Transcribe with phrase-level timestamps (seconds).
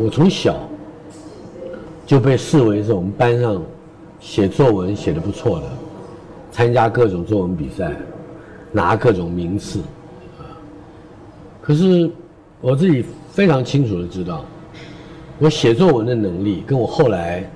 [0.00, 0.56] 我从小
[2.06, 3.62] 就被视为是我们班上
[4.20, 5.66] 写作文写的不错的，
[6.50, 7.94] 参加各种作文比赛，
[8.72, 9.80] 拿各种名次，
[11.60, 12.10] 可是
[12.62, 14.46] 我自己非常清楚的知道，
[15.38, 17.48] 我写作文的能力跟我后来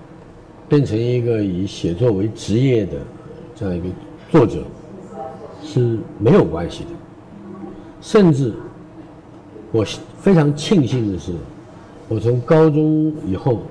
[0.68, 2.98] 变成一个以写作为职业的
[3.54, 3.86] 这样一个
[4.30, 4.62] 作者
[5.64, 6.90] 是没有关系的，
[8.02, 8.52] 甚至
[9.72, 9.82] 我
[10.20, 11.32] 非常庆幸的是。
[12.08, 13.62] 我从高中以后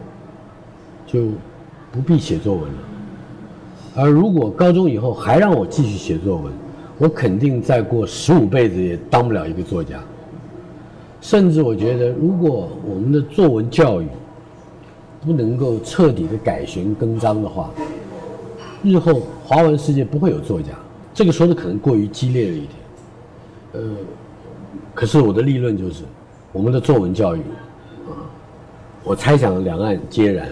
[1.07, 1.27] 就
[1.91, 2.77] 不必写作文了，
[3.95, 6.51] 而如果高中以后还让我继续写作文，
[6.97, 9.99] 我肯定再过十五辈子也当不了一个作家。
[11.21, 14.07] 甚至我觉得，如果我们的作文教育
[15.25, 17.71] 不能够彻底的改弦更张的话，
[18.83, 20.69] 日后华文世界不会有作家。
[21.13, 22.69] 这个说的可能过于激烈了一点，
[23.73, 23.81] 呃，
[24.93, 26.03] 可是我的立论就是，
[26.51, 27.39] 我们的作文教育。
[29.05, 30.47] 我猜想两岸皆然，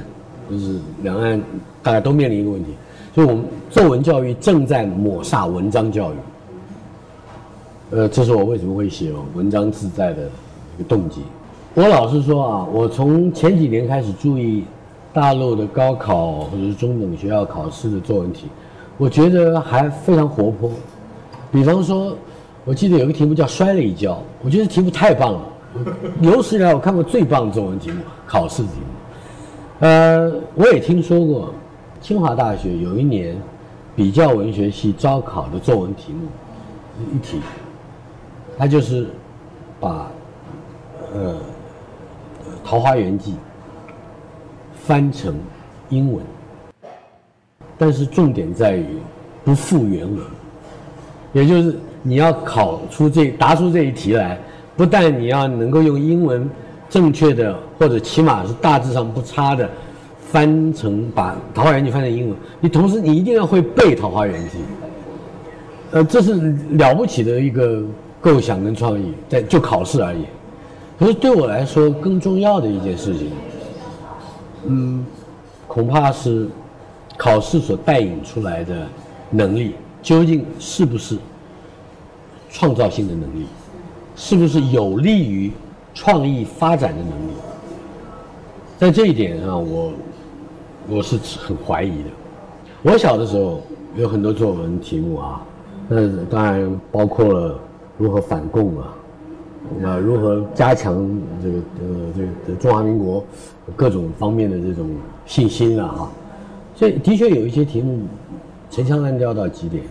[0.47, 1.41] 就是两岸
[1.81, 2.69] 大家都面临一个问题，
[3.11, 6.15] 就是我们作文教育正在抹杀文章教育。
[7.89, 10.29] 呃，这是我为什么会写文章自在的
[10.75, 11.21] 一个动机。
[11.73, 14.65] 我老实说啊，我从前几年开始注意
[15.11, 18.45] 大陆的高考或者是中等学校考试的作文题，
[18.99, 20.69] 我觉得还非常活泼。
[21.51, 22.15] 比方说，
[22.65, 25.41] 我记得有个题目叫“摔了一跤”，我觉得题目太棒了。
[26.21, 29.85] 有史以来我看过最棒的作文题目，考试题目。
[29.87, 31.53] 呃，我也听说过，
[31.99, 33.35] 清华大学有一年
[33.95, 36.27] 比较文学系招考的作文题目
[37.13, 37.41] 一题，
[38.57, 39.07] 他就是
[39.79, 40.11] 把
[41.11, 41.33] 呃
[42.63, 43.31] 《桃花源记》
[44.75, 45.35] 翻成
[45.89, 46.23] 英文，
[47.77, 48.85] 但是重点在于
[49.43, 50.23] 不复原文，
[51.33, 54.39] 也就是你要考出这答出这一题来。
[54.75, 56.49] 不但你要能够用英文
[56.89, 59.69] 正确的，或者起码是大致上不差的
[60.31, 64.57] 翻成把《桃花源记》翻成英文，你同时你一定要会背《桃花源记》。
[65.91, 67.83] 呃，这是了不起的一个
[68.19, 70.25] 构想跟创意，在就考试而言。
[70.97, 73.31] 可是对我来说，更重要的一件事情，
[74.65, 75.05] 嗯，
[75.67, 76.47] 恐怕是
[77.15, 78.87] 考试所带引出来的
[79.29, 81.17] 能力，究竟是不是
[82.49, 83.45] 创造性的能力？
[84.15, 85.51] 是不是有利于
[85.93, 87.33] 创意发展的能力？
[88.77, 89.91] 在这一点上，我
[90.89, 92.09] 我是很怀疑的。
[92.81, 93.61] 我小的时候
[93.95, 95.41] 有很多作文题目啊，
[95.87, 97.59] 那当然包括了
[97.97, 98.93] 如何反共啊，
[99.83, 101.09] 啊，如何加强
[101.41, 103.23] 这个呃这个中华民国
[103.75, 104.89] 各种方面的这种
[105.25, 106.11] 信心啊哈。
[106.75, 108.01] 所以的确有一些题目
[108.69, 109.83] 陈腔滥调到极点。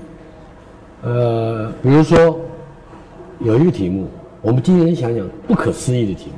[1.03, 2.38] 呃，比如说。
[3.45, 4.07] 有一个题目，
[4.41, 6.37] 我们今天想想不可思议的题目，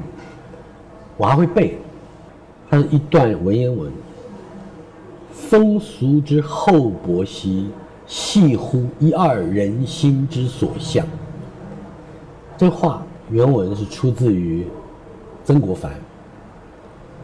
[1.19, 1.77] 我还会背，
[2.71, 3.93] 它是一段文言文
[5.31, 7.69] ：“风俗之厚薄兮，
[8.07, 11.07] 系乎一二人心之所向。”
[12.57, 14.67] 这话原文是出自于
[15.45, 15.93] 曾国藩。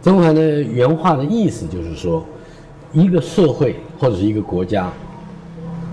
[0.02, 2.22] 曾国藩的原话的意思就是说，
[2.92, 4.92] 一个社会或者是一个国家，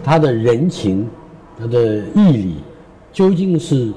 [0.04, 1.08] 他的人情，
[1.58, 2.56] 他的义理。
[3.18, 3.92] 究竟是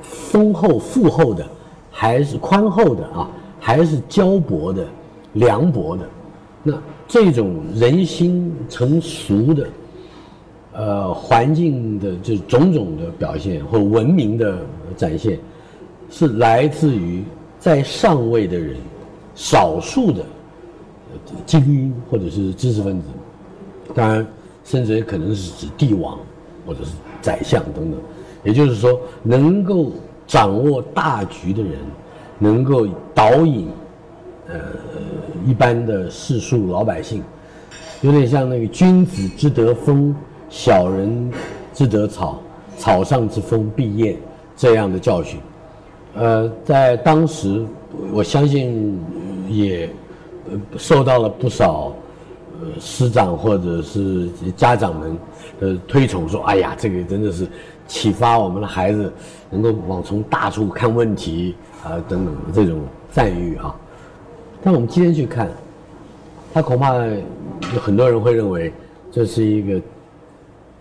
[0.00, 1.46] 丰厚富厚的，
[1.90, 3.28] 还是宽厚的啊？
[3.60, 4.88] 还是焦薄的、
[5.34, 6.08] 凉薄的？
[6.62, 6.72] 那
[7.06, 9.68] 这种人心成熟的，
[10.72, 14.56] 呃，环境的这种种的表现或文明的
[14.96, 15.38] 展现，
[16.08, 17.22] 是来自于
[17.58, 18.74] 在上位的人，
[19.34, 20.24] 少数的
[21.44, 23.08] 精英或者是知识分子，
[23.94, 24.26] 当然，
[24.64, 26.18] 甚至也可能是指帝王
[26.66, 28.00] 或者是宰相等等。
[28.42, 29.92] 也就是说，能够
[30.26, 31.72] 掌握大局的人，
[32.38, 33.68] 能够导引，
[34.48, 34.58] 呃，
[35.46, 37.22] 一般的世俗老百姓，
[38.00, 40.14] 有点像那个“君子之德风，
[40.48, 41.30] 小人
[41.74, 42.40] 之德草，
[42.76, 44.16] 草上之风必偃”
[44.56, 45.38] 这样的教训。
[46.14, 47.64] 呃，在当时，
[48.12, 48.98] 我相信
[49.48, 49.88] 也
[50.76, 51.92] 受到了不少
[52.80, 55.16] 师长或者是家长们
[55.60, 57.46] 的推崇，说：“哎呀，这个真的是。”
[57.90, 59.12] 启发我们的孩子
[59.50, 63.74] 能够往从大处看问题啊，等等这种赞誉啊。
[64.62, 65.50] 但我们今天去看，
[66.54, 68.72] 他恐怕有很多人会认为
[69.10, 69.82] 这是一个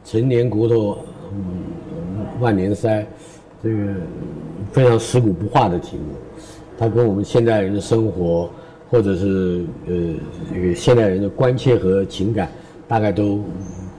[0.06, 1.00] 陈年骨头
[1.32, 3.04] 嗯万年塞，
[3.64, 3.94] 这个
[4.72, 6.14] 非常蚀骨不化的题目。
[6.78, 8.52] 它跟我们现代人的生活，
[8.90, 9.94] 或者是呃
[10.54, 12.50] 这个现代人的关切和情感，
[12.88, 13.44] 大概都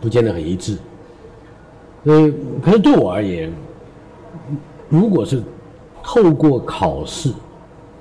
[0.01, 0.77] 不见得很一致。
[2.05, 2.33] 所以，
[2.63, 3.53] 可是对我而言，
[4.89, 5.43] 如果是
[6.03, 7.31] 透过考试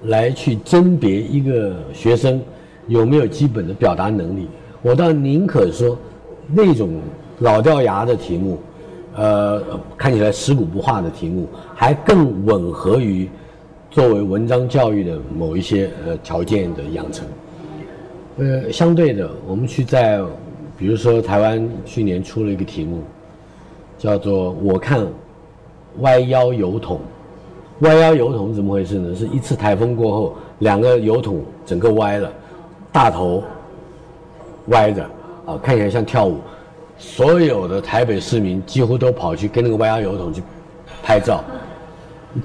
[0.03, 2.41] 来去甄别一个学生
[2.87, 4.47] 有没有基本的表达能力，
[4.81, 5.97] 我倒宁可说
[6.47, 7.01] 那种
[7.39, 8.57] 老掉牙的题目，
[9.15, 9.61] 呃，
[9.97, 11.45] 看起来尸骨不化的题目，
[11.75, 13.29] 还更吻合于
[13.91, 17.27] 作为文章教育的某一些呃条件的养成。
[18.37, 20.21] 呃，相对的，我们去在，
[20.77, 23.01] 比如说台湾去年出了一个题目，
[23.97, 25.05] 叫做“我看
[25.99, 27.01] 歪腰油桶”。
[27.79, 29.15] 歪腰油桶怎么回事呢？
[29.15, 32.31] 是一次台风过后，两个油桶整个歪了，
[32.91, 33.43] 大头
[34.67, 35.03] 歪着，
[35.45, 36.37] 啊，看起来像跳舞。
[36.97, 40.43] 所有的台北市民几乎都跑去跟那个歪腰油桶去
[41.01, 41.43] 拍照，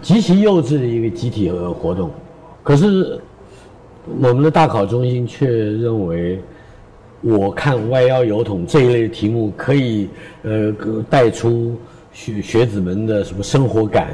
[0.00, 2.10] 极其幼稚的一个集体活动。
[2.62, 3.20] 可是。
[4.20, 6.38] 我们的大考中心却认为，
[7.22, 10.10] 我看歪腰油桶这一类题目可以，
[10.42, 10.70] 呃，
[11.08, 11.74] 带出
[12.12, 14.10] 学学子们的什么生活感，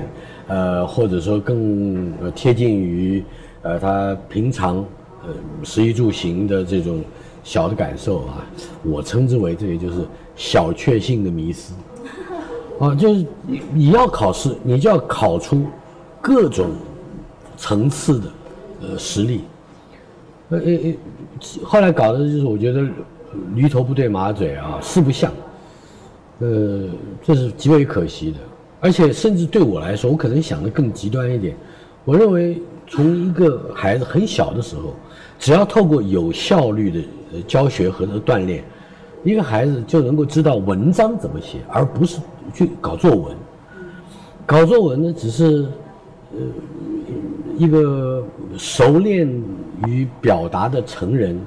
[0.47, 3.25] 呃，或者说更贴近于，
[3.63, 4.77] 呃，他平常，
[5.25, 5.35] 呃，
[5.65, 7.03] 食衣住行的这种
[7.43, 8.47] 小的感受啊，
[8.85, 10.07] 我称之为这个就是
[10.37, 11.75] 小确幸的迷思，
[12.81, 15.67] 啊，就是你你要考试，你就要考出
[16.21, 16.71] 各种
[17.57, 18.27] 层次的，
[18.81, 19.43] 呃，实力。
[20.49, 20.95] 呃呃呃，
[21.63, 22.83] 后来搞的就是我觉得
[23.55, 25.31] 驴头不对马嘴啊，四不像，
[26.39, 26.89] 呃，
[27.23, 28.39] 这是极为可惜的。
[28.81, 31.55] 而且甚至对我来说，我可能想的更极端一点。
[32.07, 34.95] 我认为从一个孩子很小的时候，
[35.39, 38.65] 只要透过有效率的教学和锻炼，
[39.23, 42.19] 一个孩子就能够知道文章怎么写，而不是
[42.53, 43.37] 去搞作文。
[44.47, 45.67] 搞作文呢，只是
[46.33, 46.39] 呃
[47.57, 48.25] 一个
[48.59, 49.29] 熟练。
[49.87, 51.41] 与表达的成人，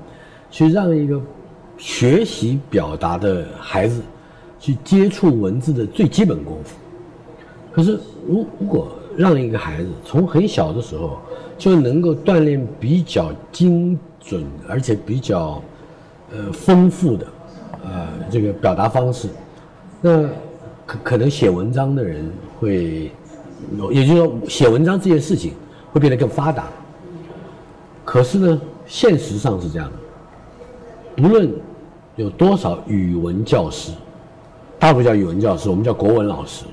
[0.49, 1.21] 去让一个
[1.77, 4.01] 学习表达的孩子
[4.59, 6.75] 去接触文字的最基本功夫。
[7.71, 11.19] 可是，如如果让一个孩子从很小的时候
[11.55, 15.61] 就能够锻炼比较精准而且比较
[16.31, 17.27] 呃丰富的
[17.83, 19.27] 呃这个表达方式，
[20.01, 20.27] 那
[20.85, 23.11] 可可能写文章的人会，
[23.91, 25.53] 也就是说写文章这件事情
[25.91, 26.65] 会变得更发达。
[28.03, 31.21] 可是呢，现实上是这样的。
[31.21, 31.49] 不论
[32.15, 33.91] 有多少语文教师，
[34.77, 36.65] 大陆叫语文教师，我们叫国文老师。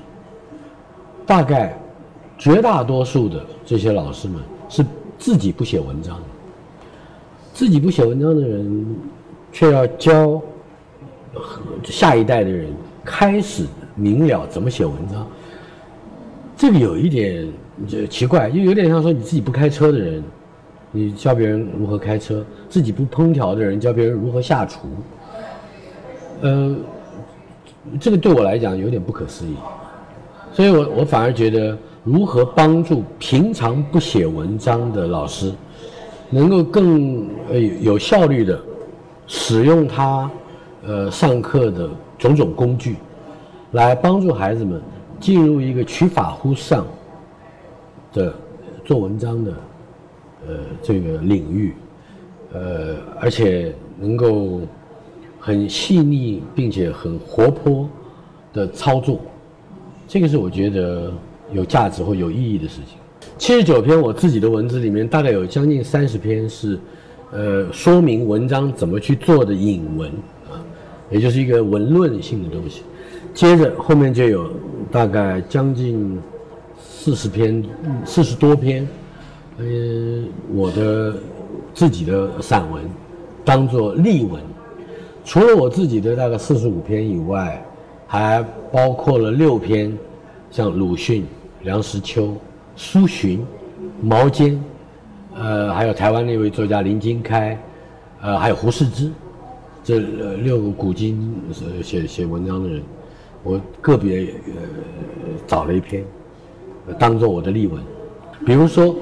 [1.25, 1.79] 大概
[2.37, 4.85] 绝大多数的这些老师们是
[5.17, 6.19] 自己不写文章，
[7.53, 8.95] 自己不写文章的人，
[9.53, 10.41] 却要教
[11.85, 12.73] 下一代的人
[13.05, 13.65] 开始
[13.95, 15.27] 明了怎么写文章。
[16.57, 17.47] 这个有一点
[17.87, 20.23] 就奇怪，就有点像说你自己不开车的人。
[20.93, 24.89] 你教别人如何开车，自己不烹调的人教别人如何下厨，
[26.41, 26.75] 呃，
[27.97, 29.55] 这个对我来讲有点不可思议，
[30.51, 35.53] 所以我我反而觉得如何帮助平常不写文章的老师，
[36.29, 38.61] 能够更呃有效率的
[39.27, 40.29] 使用他
[40.85, 42.97] 呃上课的种种工具，
[43.71, 44.81] 来帮助孩子们
[45.19, 46.85] 进入一个取法乎上
[48.13, 48.33] 的
[48.85, 49.53] 做文章的。
[50.47, 51.71] 呃，这个领域，
[52.51, 54.61] 呃，而且能够
[55.39, 57.87] 很细腻并且很活泼
[58.51, 59.19] 的操作，
[60.07, 61.13] 这个是我觉得
[61.53, 62.97] 有价值或有意义的事情。
[63.37, 66.79] 七十九篇我自己的文字里面，大概有将近三十篇是，
[67.31, 70.09] 呃，说明文章怎么去做的引文
[70.49, 70.57] 啊，
[71.11, 72.81] 也就是一个文论性的东西。
[73.33, 74.51] 接着后面就有
[74.91, 76.19] 大概将近
[76.79, 77.63] 四十篇，
[78.05, 78.87] 四十多篇。
[79.57, 79.65] 呃，
[80.53, 81.15] 我的
[81.73, 82.83] 自己的散文
[83.45, 84.41] 当做例文，
[85.23, 87.63] 除了我自己的大概四十五篇以外，
[88.07, 89.95] 还包括了六篇，
[90.49, 91.25] 像鲁迅、
[91.63, 92.35] 梁实秋、
[92.75, 93.45] 苏洵、
[94.01, 94.59] 毛尖，
[95.35, 97.57] 呃，还有台湾那位作家林金开，
[98.21, 99.11] 呃，还有胡适之，
[99.83, 101.35] 这六个古今
[101.83, 102.81] 写写文章的人，
[103.43, 104.53] 我个别呃
[105.47, 106.03] 找了一篇，
[106.99, 107.81] 当做我的例文，
[108.45, 108.95] 比如说。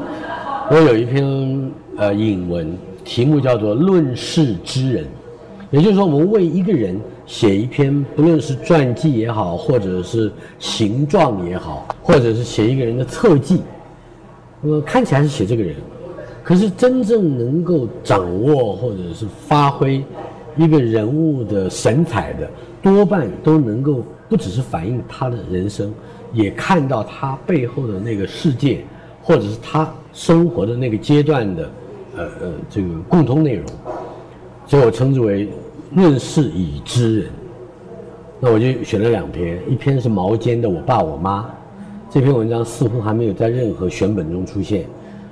[0.71, 5.03] 我有一篇呃引文，题目叫做《论世之人》，
[5.71, 13.63] 也就是说，我们为一个人写一篇，不论是传记也好，或者是形状也好，或者是写一个人的侧记，
[14.61, 15.75] 那么看起来是写这个人，
[16.43, 20.03] 可是真正能够掌握或者是发挥
[20.59, 22.49] 一个人物的神采的，
[22.83, 25.91] 多半都能够不只是反映他的人生，
[26.33, 28.83] 也看到他背后的那个世界。
[29.21, 31.69] 或者是他生活的那个阶段的，
[32.15, 33.65] 呃呃，这个共通内容，
[34.65, 35.47] 所以我称之为
[35.93, 37.29] 论世已知人。
[38.39, 41.41] 那我就选了两篇，一篇是毛尖的《我爸我妈》，
[42.09, 44.85] 这篇文章似乎还没有在任何选本中出现，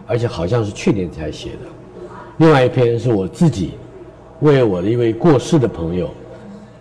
[0.06, 2.06] 而且好像是去年才写的。
[2.38, 3.72] 另外一篇是我自己
[4.42, 6.10] 为我的一位过世的朋友，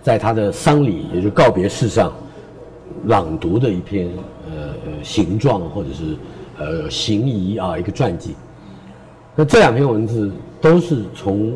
[0.03, 2.13] 在他的丧礼，也就是告别式上
[3.07, 4.09] 朗读的一篇
[4.51, 6.17] 呃形状或者是
[6.59, 8.35] 呃行仪啊一个传记。
[9.35, 11.53] 那这两篇文字都是从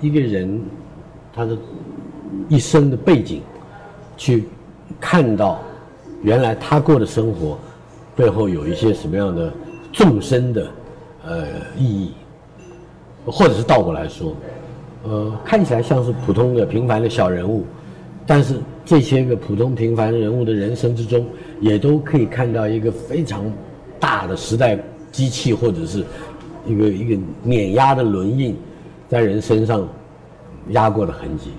[0.00, 0.60] 一个人
[1.32, 1.56] 他的
[2.48, 3.42] 一生的背景
[4.16, 4.48] 去
[5.00, 5.60] 看到，
[6.22, 7.58] 原来他过的生活
[8.16, 9.52] 背后有一些什么样的
[9.92, 10.70] 纵深的
[11.26, 12.12] 呃意义，
[13.26, 14.34] 或者是倒过来说，
[15.04, 17.64] 呃，看起来像是普通的平凡的小人物，
[18.26, 21.24] 但是这些个普通平凡人物的人生之中，
[21.60, 23.44] 也都可以看到一个非常
[23.98, 24.78] 大的时代
[25.12, 26.04] 机器，或者是
[26.66, 28.56] 一个一个碾压的轮印，
[29.08, 29.88] 在人身上
[30.70, 31.50] 压过的痕迹。